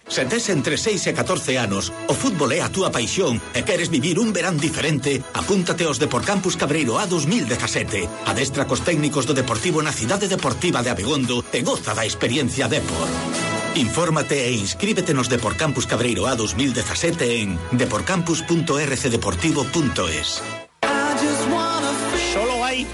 [0.09, 3.93] Se tes entre 6 e 14 anos, o fútbol é a túa paixón e queres
[3.93, 8.09] vivir un verán diferente, apúntate aos Deporcampus Cabreiro A 2017.
[8.25, 13.05] Adestra cos técnicos do Deportivo na cidade deportiva de Abegondo e goza da experiencia Depor.
[13.77, 20.68] Infórmate e inscríbete nos Deporcampus Cabreiro A 2017 en deporcampus.rcdeportivo.es.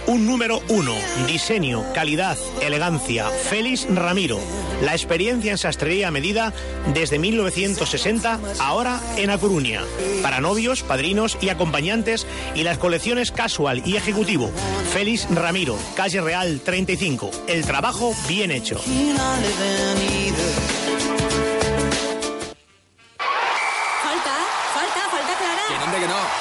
[0.07, 0.95] Un número uno.
[1.27, 3.29] Diseño, calidad, elegancia.
[3.29, 4.39] Félix Ramiro.
[4.83, 6.53] La experiencia en sastrería a medida
[6.93, 9.83] desde 1960, ahora en A Coruña.
[10.23, 14.51] Para novios, padrinos y acompañantes y las colecciones casual y ejecutivo.
[14.93, 17.31] Félix Ramiro, calle Real 35.
[17.49, 18.81] El trabajo bien hecho.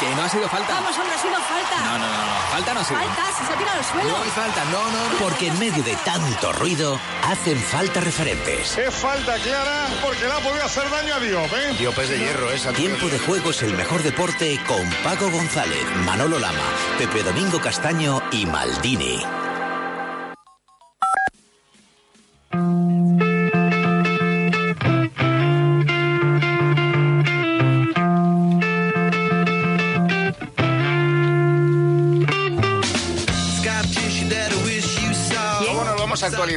[0.04, 0.74] Que no, ha sido falta.
[0.74, 1.80] Vamos, hombre, ha sido falta.
[1.86, 3.00] No, no, no, no, falta no ha sido.
[3.00, 4.10] Falta, si se ha tirado al suelo.
[4.10, 5.18] No hay falta, no, no.
[5.20, 8.78] Porque en medio de tanto ruido, hacen falta referentes.
[8.78, 11.76] Es falta clara porque le ha podido hacer daño a Diop, ¿eh?
[11.78, 12.74] Diopes de hierro, esa.
[12.74, 16.64] Tiempo de juego es el mejor deporte con Paco González, Manolo Lama,
[16.98, 19.43] Pepe Domingo Castaño y Maldini.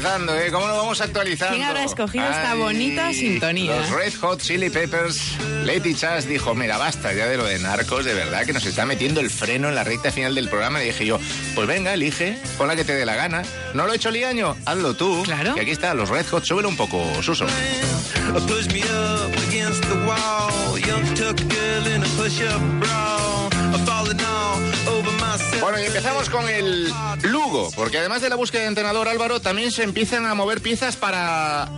[0.06, 0.50] Eh?
[0.52, 1.54] ¿Cómo nos vamos actualizando?
[1.54, 3.76] ¿Quién habrá escogido esta bonita sintonía?
[3.76, 5.36] Los Red Hot Chili Peppers.
[5.64, 8.86] Leti Chas dijo, mira, basta ya de lo de narcos, de verdad, que nos está
[8.86, 10.82] metiendo el freno en la recta final del programa.
[10.82, 11.18] Y dije yo,
[11.54, 13.42] pues venga, elige, pon la que te dé la gana.
[13.74, 14.56] ¿No lo he hecho Liaño?
[14.64, 15.22] Hazlo tú.
[15.24, 15.54] Claro.
[15.56, 17.46] Y aquí está, los Red Hot, súbelo un poco, Suso.
[25.60, 29.72] Bueno, y empezamos con el Lugo, porque además de la búsqueda de entrenador Álvaro, también
[29.72, 31.68] se empiezan a mover piezas para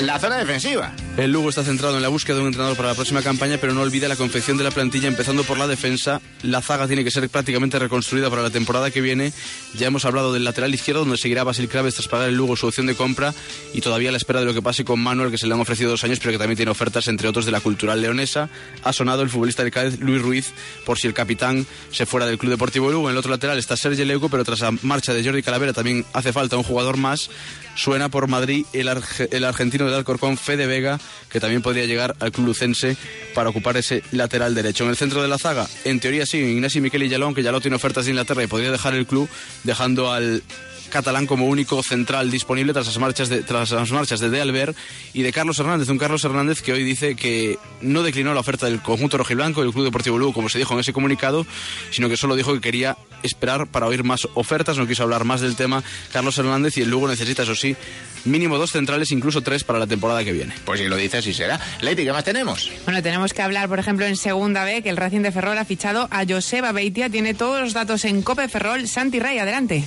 [0.00, 0.92] la zona defensiva.
[1.18, 3.74] El Lugo está centrado en la búsqueda de un entrenador para la próxima campaña, pero
[3.74, 6.20] no olvida la confección de la plantilla, empezando por la defensa.
[6.42, 9.32] La zaga tiene que ser prácticamente reconstruida para la temporada que viene.
[9.74, 12.68] Ya hemos hablado del lateral izquierdo, donde seguirá Basil Craves tras pagar el Lugo su
[12.68, 13.34] opción de compra
[13.74, 15.60] y todavía a la espera de lo que pase con Manuel, que se le han
[15.60, 18.48] ofrecido dos años, pero que también tiene ofertas, entre otros, de la cultural leonesa.
[18.84, 20.52] Ha sonado el futbolista de Cádiz, Luis Ruiz,
[20.86, 23.08] por si el capitán se fuera del Club Deportivo Lugo.
[23.08, 26.06] En el otro lateral está Sergio Leuco, pero tras la marcha de Jordi Calavera también
[26.12, 27.28] hace falta un jugador más.
[27.74, 28.90] Suena por Madrid el,
[29.30, 30.98] el argentino del Alcorcón, Fede Vega,
[31.30, 32.96] que también podría llegar al club lucense
[33.34, 34.84] para ocupar ese lateral derecho.
[34.84, 37.52] En el centro de la zaga, en teoría sí, Ignacio Miquel y Yalón, que ya
[37.52, 39.28] lo tiene ofertas de Inglaterra y podría dejar el club,
[39.64, 40.42] dejando al
[40.88, 44.76] catalán como único central disponible tras las marchas de, tras las marchas de De Albert
[45.12, 48.66] y de Carlos Hernández, un Carlos Hernández que hoy dice que no declinó la oferta
[48.66, 51.46] del conjunto rojiblanco y del Club Deportivo Lugo, como se dijo en ese comunicado,
[51.90, 55.40] sino que solo dijo que quería esperar para oír más ofertas, no quiso hablar más
[55.40, 57.76] del tema Carlos Hernández y el Lugo necesita, eso sí,
[58.24, 60.54] mínimo dos centrales, incluso tres para la temporada que viene.
[60.64, 61.60] Pues si lo dice, así será.
[61.80, 62.70] Leti, ¿qué más tenemos?
[62.84, 65.64] Bueno, tenemos que hablar, por ejemplo, en segunda B, que el Racing de Ferrol ha
[65.64, 67.10] fichado a Joseba Beitia.
[67.10, 68.88] Tiene todos los datos en Cope Ferrol.
[68.88, 69.84] Santi Rey, adelante.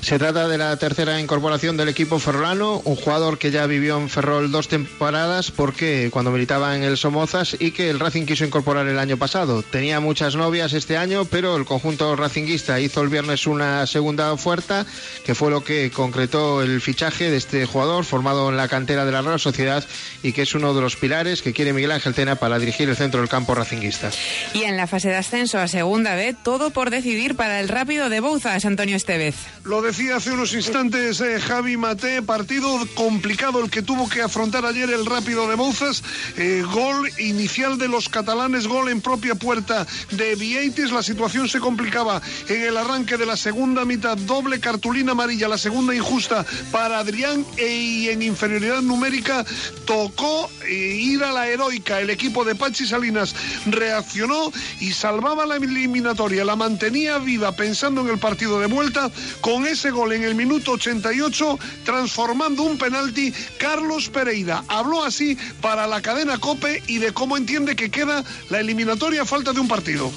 [0.00, 4.08] Se trata de la tercera incorporación del equipo ferrolano, un jugador que ya vivió en
[4.08, 8.88] Ferrol dos temporadas porque cuando militaba en el Somozas y que el Racing quiso incorporar
[8.88, 9.62] el año pasado.
[9.62, 14.86] Tenía muchas novias este año, pero el conjunto racinguista hizo el viernes una segunda oferta,
[15.24, 19.12] que fue lo que concretó el fichaje de este jugador formado en la cantera de
[19.12, 19.84] la Real Sociedad
[20.22, 22.96] y que es uno de los pilares que quiere Miguel Ángel Tena para dirigir el
[22.96, 24.10] centro del campo racinguista.
[24.54, 28.08] Y en la fase de ascenso a segunda B, todo por decidir para el rápido
[28.08, 29.36] de Bouzas, Antonio Estevez.
[29.64, 34.64] Lo decía hace unos instantes eh, Javi Mate, partido complicado el que tuvo que afrontar
[34.64, 36.02] ayer el rápido de Bouzas.
[36.36, 40.92] Eh, gol inicial de los catalanes, gol en propia puerta de Vieites.
[40.92, 45.58] La situación se complicaba en el arranque de la segunda mitad, doble cartulina amarilla, la
[45.58, 49.44] segunda injusta para Adrián e, y en inferioridad numérica
[49.84, 52.00] tocó eh, ir a la heroica.
[52.00, 53.34] El equipo de Pachi Salinas
[53.66, 59.66] reaccionó y salvaba la eliminatoria, la mantenía viva pensando en el partido de vuelta con
[59.66, 63.32] ese gol en el minuto 88, transformando un penalti.
[63.58, 68.60] Carlos Pereira habló así para la cadena Cope y de cómo entiende que queda la
[68.60, 70.10] eliminatoria a falta de un partido.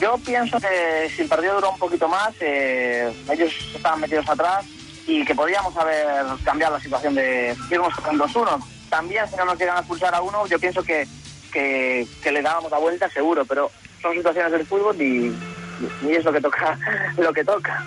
[0.00, 4.64] Yo pienso que si el partido duró un poquito más, eh, ellos estaban metidos atrás
[5.08, 8.64] y que podíamos haber cambiado la situación de irnos con 2-1.
[8.88, 11.06] También si no nos llegan a expulsar a uno, yo pienso que,
[11.52, 15.34] que, que le dábamos la vuelta seguro, pero son situaciones del fútbol y,
[16.02, 16.78] y es lo que toca,
[17.18, 17.84] lo que toca.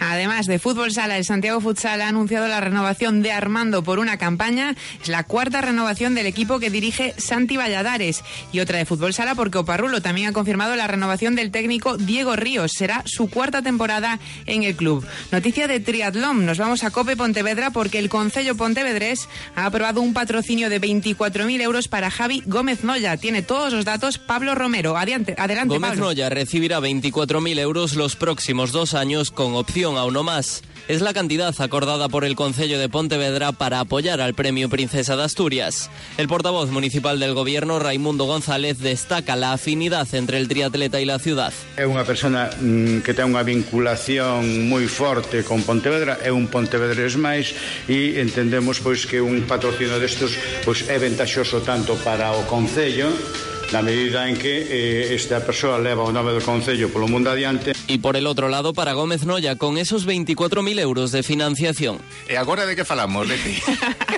[0.00, 4.18] Además de Fútbol Sala, el Santiago Futsal ha anunciado la renovación de Armando por una
[4.18, 4.76] campaña.
[5.02, 8.22] Es la cuarta renovación del equipo que dirige Santi Valladares.
[8.52, 12.36] Y otra de Fútbol Sala porque Oparrulo también ha confirmado la renovación del técnico Diego
[12.36, 12.72] Ríos.
[12.72, 15.06] Será su cuarta temporada en el club.
[15.32, 16.46] Noticia de triatlón.
[16.46, 21.60] Nos vamos a Cope Pontevedra porque el Concello Pontevedrés ha aprobado un patrocinio de 24.000
[21.60, 23.16] euros para Javi Gómez Noya.
[23.16, 24.96] Tiene todos los datos Pablo Romero.
[24.96, 26.06] Adelante, adelante Gómez Pablo.
[26.06, 31.12] Noya recibirá 24.000 euros los próximos dos años con opción subvención ao más es la
[31.12, 35.90] cantidad acordada por el Concello de Pontevedra para apoyar al Premio Princesa de Asturias.
[36.16, 41.18] El portavoz municipal del Gobierno, Raimundo González, destaca la afinidad entre el triatleta y la
[41.18, 41.52] ciudad.
[41.76, 47.20] É unha persona mm, que ten unha vinculación moi forte con Pontevedra, é un pontevedrés
[47.20, 47.52] máis
[47.84, 50.32] e entendemos pois que un patrocinio destos
[50.64, 53.12] pois é ventaxoso tanto para o Concello
[53.72, 57.72] na medida en que eh, esta persoa leva o nome do Concello polo mundo adiante
[57.86, 62.00] Y por el otro lado, para Gómez Noya, con esos 24.000 euros de financiación.
[62.28, 63.60] E agora de que falamos, Leti?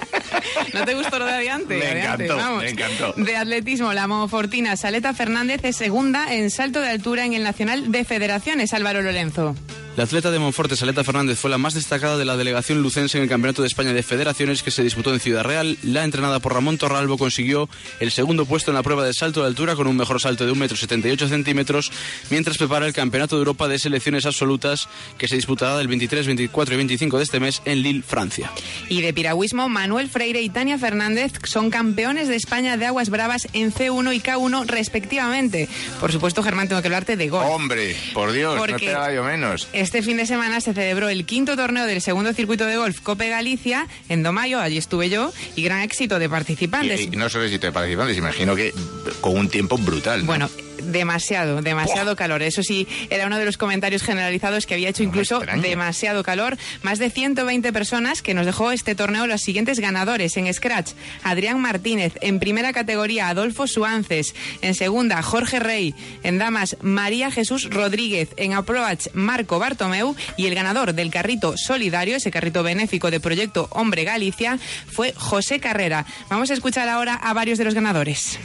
[0.74, 1.76] ¿No te gustó lo de adiante?
[1.78, 2.62] Me Adiante, encantó, vamos.
[2.62, 3.12] me encantó.
[3.16, 7.90] De atletismo, la monofortina Saleta Fernández es segunda en salto de altura en el Nacional
[7.90, 9.54] de Federaciones, Álvaro Lorenzo.
[9.96, 13.24] La atleta de Monforte, Saleta Fernández, fue la más destacada de la delegación lucense en
[13.24, 15.76] el Campeonato de España de Federaciones que se disputó en Ciudad Real.
[15.82, 19.48] La entrenada por Ramón Torralbo consiguió el segundo puesto en la prueba de salto de
[19.48, 21.92] altura con un mejor salto de 1,78 centímetros,
[22.30, 26.72] mientras prepara el Campeonato de Europa de Selecciones Absolutas que se disputará del 23, 24
[26.74, 28.50] y 25 de este mes en Lille, Francia.
[28.88, 33.48] Y de piragüismo, Manuel Freire y Tania Fernández son campeones de España de aguas bravas
[33.52, 35.68] en C1 y K1 respectivamente.
[36.00, 37.46] Por supuesto, Germán, tengo que hablarte de golf.
[37.50, 39.68] Hombre, por Dios, no Porque- esperaba yo menos.
[39.80, 43.30] Este fin de semana se celebró el quinto torneo del segundo circuito de golf Cope
[43.30, 47.00] Galicia en Domayo, allí estuve yo, y gran éxito de participantes.
[47.00, 48.74] Y, y no solo éxito de participantes, imagino que
[49.22, 50.20] con un tiempo brutal.
[50.20, 50.26] ¿no?
[50.26, 50.50] Bueno,
[50.82, 52.42] demasiado, demasiado calor.
[52.42, 56.56] Eso sí, era uno de los comentarios generalizados que había hecho incluso demasiado calor.
[56.82, 60.36] Más de 120 personas que nos dejó este torneo los siguientes ganadores.
[60.36, 62.14] En Scratch, Adrián Martínez.
[62.20, 64.34] En primera categoría, Adolfo Suances.
[64.62, 65.94] En segunda, Jorge Rey.
[66.22, 68.30] En damas, María Jesús Rodríguez.
[68.36, 70.14] En Approach, Marco Bartomeu.
[70.36, 75.60] Y el ganador del carrito solidario, ese carrito benéfico de Proyecto Hombre Galicia, fue José
[75.60, 76.06] Carrera.
[76.28, 78.38] Vamos a escuchar ahora a varios de los ganadores.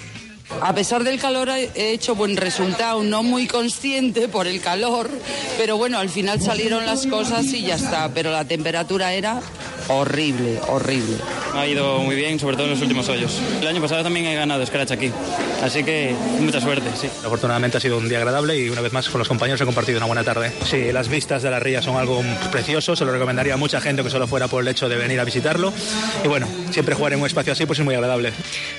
[0.62, 5.10] A pesar del calor he hecho buen resultado, no muy consciente por el calor,
[5.58, 9.42] pero bueno, al final salieron las cosas y ya está, pero la temperatura era
[9.88, 11.18] horrible, horrible.
[11.54, 13.40] Ha ido muy bien, sobre todo en los últimos hoyos.
[13.62, 15.12] El año pasado también he ganado Scratch aquí,
[15.64, 17.08] así que mucha suerte, sí.
[17.24, 19.98] Afortunadamente ha sido un día agradable y una vez más con los compañeros he compartido
[19.98, 20.52] una buena tarde.
[20.66, 22.22] Sí, las vistas de la ría son algo
[22.52, 25.20] precioso, se lo recomendaría a mucha gente que solo fuera por el hecho de venir
[25.20, 25.72] a visitarlo.
[26.24, 28.34] Y bueno, siempre jugar en un espacio así pues es muy agradable.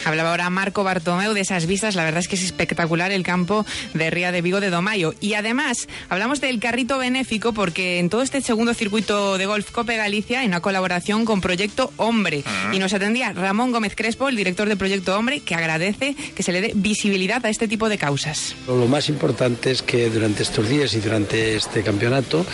[0.04, 3.64] Hablaba ahora Marco Bartomeu de esas vistas, la verdad es que es espectacular el campo
[3.94, 5.14] de Ría de Vigo de Domayo.
[5.20, 9.96] Y además, hablamos del carrito benéfico porque en todo este segundo circuito de golf Cope
[9.96, 12.42] Galicia, en una colaboración con Proyecto Hombre,
[12.72, 16.52] y nos atendía Ramón Gómez Crespo, el director de Proyecto Hombre, que agradece que se
[16.52, 18.56] le dé visibilidad a este tipo de causas.
[18.66, 22.46] Lo más importante es que durante estos días y durante este campeonato,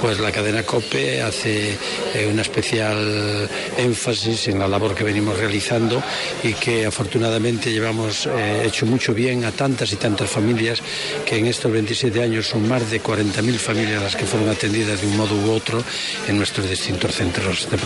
[0.00, 1.72] pues la cadena COPE hace
[2.14, 6.00] eh, una especial énfasis en la labor que venimos realizando
[6.44, 10.80] y que afortunadamente llevamos eh, hecho mucho bien a tantas y tantas familias
[11.26, 15.08] que en estos 27 años son más de 40.000 familias las que fueron atendidas de
[15.08, 15.82] un modo u otro
[16.28, 17.78] en nuestros distintos centros de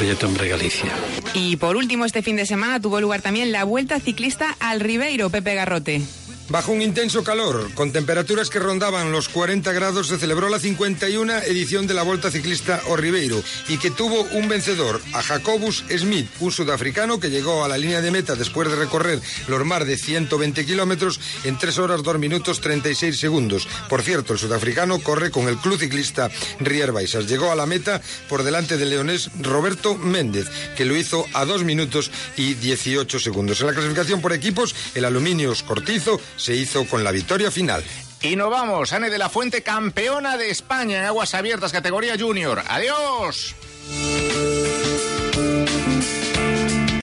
[1.35, 5.31] Y por último, este fin de semana tuvo lugar también la Vuelta Ciclista al Ribeiro,
[5.31, 6.03] Pepe Garrote.
[6.49, 11.39] Bajo un intenso calor, con temperaturas que rondaban los 40 grados, se celebró la 51
[11.45, 16.29] edición de la Volta Ciclista o Ribeiro y que tuvo un vencedor, a Jacobus Smith,
[16.41, 19.97] un sudafricano que llegó a la línea de meta después de recorrer los mar de
[19.97, 23.69] 120 kilómetros en 3 horas 2 minutos 36 segundos.
[23.89, 27.29] Por cierto, el sudafricano corre con el club ciclista Rier Baixas.
[27.29, 31.65] Llegó a la meta por delante del leonés Roberto Méndez, que lo hizo a 2
[31.65, 33.61] minutos y 18 segundos.
[33.61, 37.83] En la clasificación por equipos, el Aluminios Cortizo se hizo con la victoria final.
[38.21, 42.63] Y nos vamos, Ane de la Fuente, campeona de España en aguas abiertas, categoría junior.
[42.69, 43.55] Adiós.